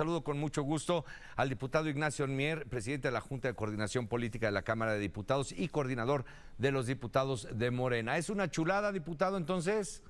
[0.00, 1.04] Saludo con mucho gusto
[1.36, 4.98] al diputado Ignacio Mier, presidente de la Junta de Coordinación Política de la Cámara de
[4.98, 6.24] Diputados y coordinador
[6.56, 8.16] de los diputados de Morena.
[8.16, 10.02] ¿Es una chulada, diputado, entonces?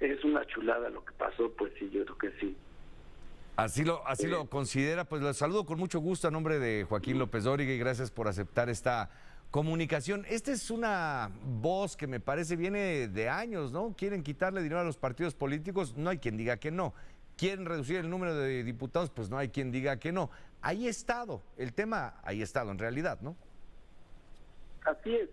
[0.00, 2.54] Es una chulada lo que pasó, pues sí, yo creo que sí.
[3.56, 7.18] Así lo, así lo considera, pues lo saludo con mucho gusto a nombre de Joaquín
[7.18, 9.08] López Dóriga y gracias por aceptar esta
[9.50, 10.26] comunicación.
[10.28, 13.94] Esta es una voz que me parece viene de años, ¿no?
[13.96, 16.92] Quieren quitarle dinero a los partidos políticos, no hay quien diga que no
[17.36, 20.30] quieren reducir el número de diputados, pues no hay quien diga que no.
[20.60, 23.36] Ahí estado, el tema ahí estado en realidad, ¿no?
[24.84, 25.28] Así es,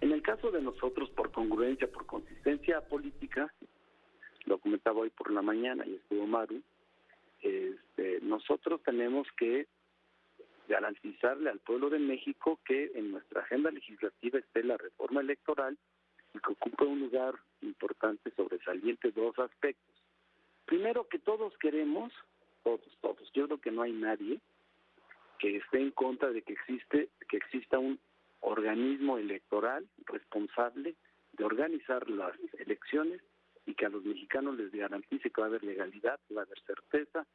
[0.00, 3.52] En el caso de nosotros, por congruencia, por consistencia política,
[4.46, 6.62] lo comentaba hoy por la mañana y estuvo Maru,
[7.42, 9.66] este, nosotros tenemos que
[10.68, 15.78] garantizarle al pueblo de México que en nuestra agenda legislativa esté la reforma electoral
[16.34, 19.97] y que ocupe un lugar importante sobresaliente dos aspectos
[20.68, 22.12] Primero que todos queremos,
[22.62, 24.38] todos, todos, yo creo que no hay nadie
[25.38, 27.98] que esté en contra de que existe, que exista un
[28.40, 30.94] organismo electoral responsable
[31.32, 33.22] de organizar las elecciones
[33.64, 36.44] y que a los mexicanos les garantice que va a haber legalidad, que va a
[36.44, 37.26] haber certeza,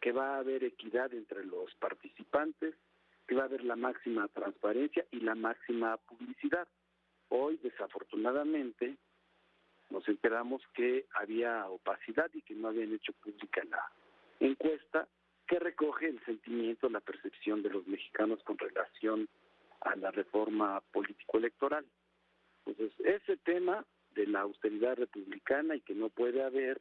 [0.00, 2.76] que va a haber equidad entre los participantes,
[3.26, 6.68] que va a haber la máxima transparencia y la máxima publicidad.
[7.30, 8.96] Hoy, desafortunadamente,
[9.90, 13.90] nos enteramos que había opacidad y que no habían hecho pública la
[14.40, 15.08] encuesta
[15.46, 19.28] que recoge el sentimiento, la percepción de los mexicanos con relación
[19.80, 21.84] a la reforma político-electoral.
[22.64, 23.84] Entonces, ese tema
[24.14, 26.80] de la austeridad republicana y que no puede haber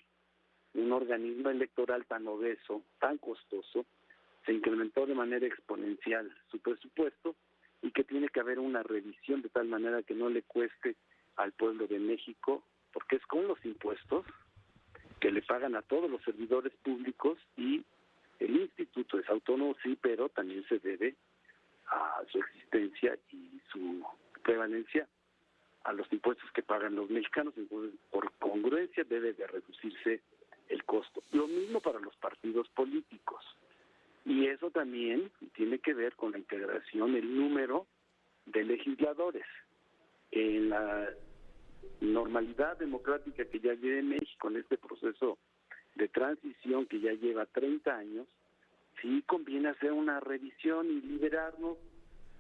[0.74, 3.86] un organismo electoral tan obeso, tan costoso,
[4.46, 7.36] se incrementó de manera exponencial su presupuesto
[7.82, 10.96] y que tiene que haber una revisión de tal manera que no le cueste
[11.36, 12.64] al pueblo de México
[12.96, 14.26] porque es con los impuestos
[15.20, 17.84] que le pagan a todos los servidores públicos y
[18.40, 21.14] el instituto es autónomo, sí, pero también se debe
[21.88, 24.02] a su existencia y su
[24.44, 25.10] prevalencia
[25.84, 30.22] a los impuestos que pagan los mexicanos, entonces por congruencia debe de reducirse
[30.70, 31.22] el costo.
[31.34, 33.44] Lo mismo para los partidos políticos.
[34.24, 37.88] Y eso también tiene que ver con la integración, el número
[38.46, 39.46] de legisladores.
[40.32, 41.10] En la
[42.02, 45.38] normalidad democrática que ya lleva México en este proceso
[45.96, 48.28] de transición que ya lleva 30 años,
[49.02, 51.78] sí conviene hacer una revisión y liberarnos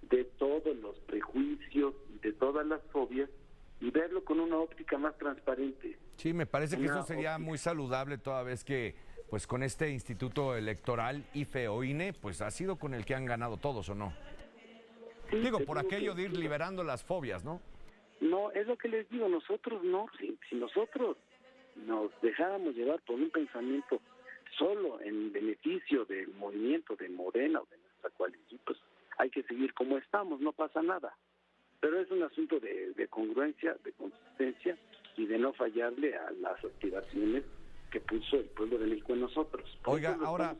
[0.09, 3.29] de todos los prejuicios y de todas las fobias
[3.81, 5.97] y verlo con una óptica más transparente.
[6.17, 8.95] Sí, me parece que eso sería muy saludable toda vez que
[9.29, 13.25] pues con este instituto electoral IFE o INE, pues ha sido con el que han
[13.25, 14.13] ganado todos o no.
[15.31, 17.59] Digo, por aquello de ir liberando las fobias, ¿no?
[18.21, 21.17] No, es lo que les digo, nosotros no, si, nosotros
[21.75, 24.01] nos dejáramos llevar por un pensamiento
[24.57, 28.77] solo en beneficio del movimiento de Morena o de nuestra coalición, pues
[29.17, 31.15] hay que seguir como estamos, no pasa nada.
[31.81, 34.77] Pero es un asunto de, de congruencia, de consistencia
[35.17, 37.43] y de no fallarle a las aspiraciones
[37.95, 39.77] que puso el pueblo de México en nosotros.
[39.85, 40.57] Oiga, ahora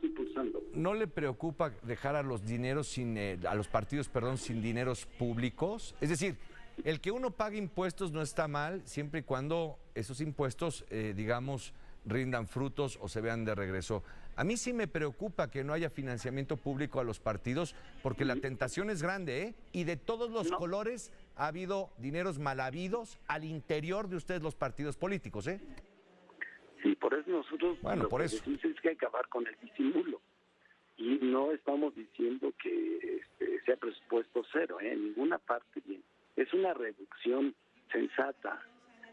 [0.72, 5.04] ¿no le preocupa dejar a los dineros sin eh, a los partidos, perdón, sin dineros
[5.18, 5.94] públicos?
[6.00, 6.36] Es decir,
[6.84, 11.72] el que uno pague impuestos no está mal siempre y cuando esos impuestos, eh, digamos,
[12.04, 14.02] rindan frutos o se vean de regreso.
[14.36, 18.36] A mí sí me preocupa que no haya financiamiento público a los partidos porque la
[18.36, 19.54] tentación es grande, ¿eh?
[19.72, 24.54] Y de todos los colores ha habido dineros mal habidos al interior de ustedes los
[24.54, 25.60] partidos políticos, ¿eh?
[26.82, 28.36] Sí, por eso nosotros bueno, lo por que eso.
[28.36, 30.20] es que hay que acabar con el disimulo.
[30.98, 34.92] Y no estamos diciendo que este, sea presupuesto cero, ¿eh?
[34.92, 36.02] En ninguna parte bien
[36.46, 37.54] es una reducción
[37.90, 38.60] sensata,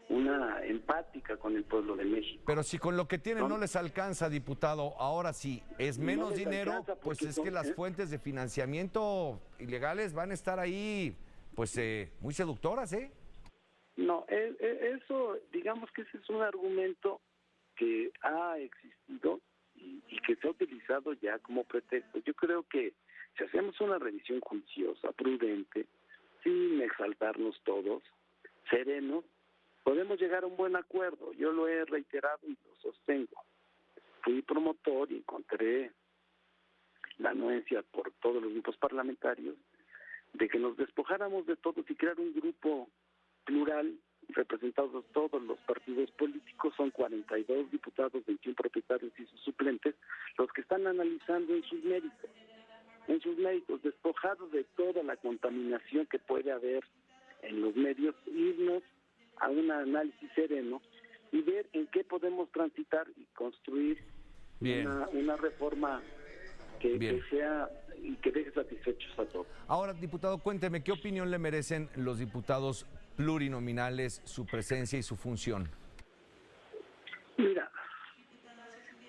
[0.08, 2.42] una empática con el pueblo de México.
[2.46, 6.84] Pero si con lo que tienen no, les alcanza, diputado, ahora sí es menos dinero,
[7.02, 7.74] pues es que las ¿eh?
[7.74, 11.16] fuentes de financiamiento ilegales van a estar ahí,
[11.54, 13.10] pues eh, muy seductoras, ¿eh?
[13.96, 17.20] No, e, e, eso, digamos que ese es un argumento
[17.76, 19.40] que ha existido
[19.76, 22.18] y, y que se ha utilizado ya como pretexto.
[22.18, 22.92] Yo creo que
[23.36, 25.86] si hacemos una revisión juiciosa, prudente,
[26.44, 28.02] sin exaltarnos todos,
[28.70, 29.24] serenos,
[29.82, 31.32] podemos llegar a un buen acuerdo.
[31.32, 33.42] Yo lo he reiterado y lo sostengo.
[34.22, 35.90] Fui promotor y encontré
[37.18, 39.56] la anuencia por todos los grupos parlamentarios
[40.34, 42.88] de que nos despojáramos de todos y crear un grupo
[43.44, 43.94] plural
[44.30, 49.94] representados todos los partidos políticos, son 42 diputados, 21 propietarios y sus suplentes,
[50.38, 52.30] los que están analizando en sus méritos
[53.08, 56.84] en sus médicos, despojados de toda la contaminación que puede haber
[57.42, 58.82] en los medios, irnos
[59.38, 60.80] a un análisis sereno
[61.32, 63.98] y ver en qué podemos transitar y construir
[64.60, 66.00] una, reforma
[66.80, 67.68] que, sea
[68.02, 69.46] y que deje satisfechos a todos.
[69.66, 72.86] Ahora, diputado, cuénteme, ¿qué opinión le merecen los diputados
[73.16, 75.68] plurinominales, su presencia y su función?
[77.36, 77.70] Mira,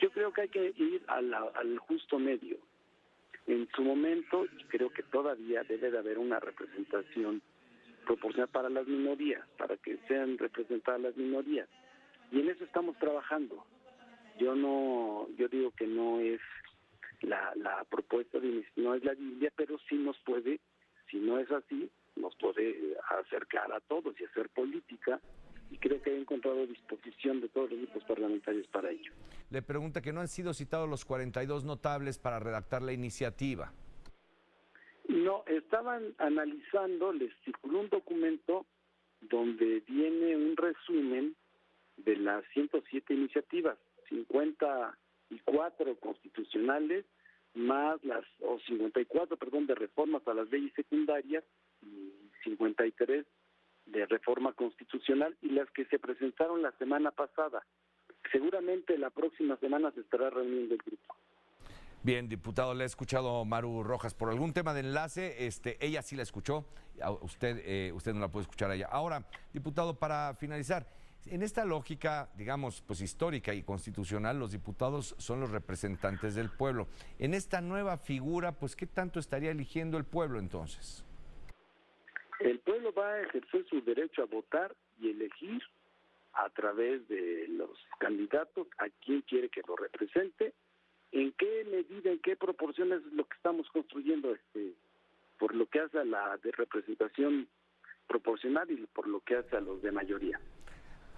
[0.01, 2.57] yo creo que hay que ir al justo medio.
[3.47, 7.41] En su momento, y creo que todavía debe de haber una representación
[8.05, 11.67] proporcional para las minorías, para que sean representadas las minorías.
[12.31, 13.65] Y en eso estamos trabajando.
[14.39, 16.41] Yo no, yo digo que no es
[17.21, 20.59] la, la propuesta de no es la Biblia, pero sí nos puede,
[21.09, 25.19] si no es así, nos puede acercar a todos y hacer política
[25.71, 29.11] y creo que he encontrado disposición de todos los grupos parlamentarios para ello.
[29.49, 33.71] Le pregunta que no han sido citados los 42 notables para redactar la iniciativa.
[35.07, 38.65] No, estaban analizando, les circuló un documento
[39.21, 41.35] donde viene un resumen
[41.97, 43.77] de las 107 iniciativas,
[44.09, 47.05] 54 constitucionales,
[47.53, 51.43] más las, o 54, perdón, de reformas a las leyes secundarias
[51.81, 52.11] y
[52.43, 53.25] 53
[53.85, 57.65] de reforma constitucional y las que se presentaron la semana pasada.
[58.31, 61.15] Seguramente la próxima semana se estará reuniendo el grupo.
[62.05, 65.47] Bien, diputado, le he escuchado Maru Rojas por algún tema de enlace.
[65.47, 66.65] Este, ella sí la escuchó,
[67.21, 68.87] usted, eh, usted no la puede escuchar allá.
[68.91, 70.85] Ahora, diputado, para finalizar,
[71.25, 76.87] en esta lógica, digamos, pues histórica y constitucional, los diputados son los representantes del pueblo.
[77.17, 81.03] En esta nueva figura, pues, ¿qué tanto estaría eligiendo el pueblo entonces?
[82.39, 85.61] El pueblo va a ejercer su derecho a votar y elegir
[86.33, 90.53] a través de los candidatos a quien quiere que lo represente,
[91.11, 94.73] en qué medida, en qué proporciones es lo que estamos construyendo este
[95.39, 97.47] por lo que hace a la de representación
[98.07, 100.39] proporcional y por lo que hace a los de mayoría.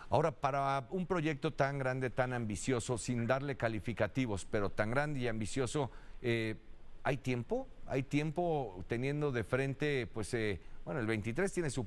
[0.09, 5.27] Ahora, para un proyecto tan grande, tan ambicioso, sin darle calificativos, pero tan grande y
[5.27, 5.91] ambicioso,
[6.21, 6.55] eh,
[7.03, 7.67] ¿hay tiempo?
[7.85, 11.85] ¿Hay tiempo teniendo de frente pues eh, bueno, el 23 tiene su,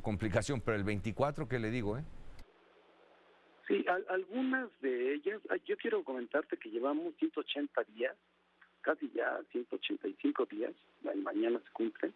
[0.00, 1.98] complicación, pero el 24, ¿qué le digo?
[1.98, 2.04] Eh?
[3.66, 8.14] Sí, algunas de ellas, yo quiero comentarte que llevamos 180 días,
[8.82, 10.72] casi ya 185 días,
[11.16, 12.14] mañana se cumplen,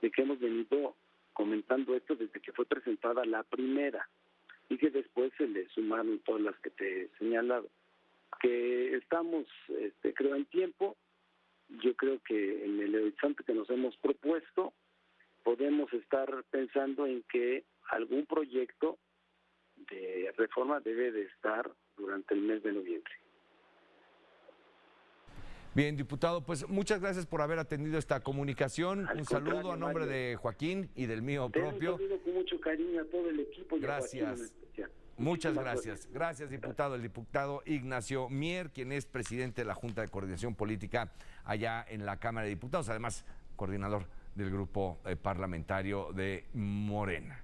[0.00, 0.96] de que hemos venido
[1.34, 4.08] comentando esto desde que fue presentada la primera
[4.70, 7.68] y que después se le sumaron todas las que te he señalado.
[8.40, 10.96] Que estamos, este, creo, en tiempo,
[11.82, 14.72] yo creo que en el horizonte que nos hemos propuesto,
[15.48, 18.98] podemos estar pensando en que algún proyecto
[19.90, 23.14] de reforma debe de estar durante el mes de noviembre.
[25.74, 29.08] Bien, diputado, pues muchas gracias por haber atendido esta comunicación.
[29.10, 31.94] un saludo a nombre de Joaquín y del mío propio.
[31.94, 33.78] Un saludo con mucho cariño a todo el equipo.
[33.80, 34.54] gracias.
[35.16, 36.10] Muchas gracias.
[36.12, 36.94] Gracias, diputado.
[36.94, 41.10] El diputado Ignacio Mier, quien es presidente de la Junta de Coordinación Política
[41.42, 43.24] allá en la Cámara de Diputados, además
[43.56, 44.06] coordinador
[44.38, 47.42] del grupo eh, parlamentario de Morena.